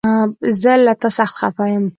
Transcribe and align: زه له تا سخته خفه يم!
زه 0.61 0.73
له 0.85 0.93
تا 1.01 1.09
سخته 1.17 1.35
خفه 1.39 1.65
يم! 1.73 1.83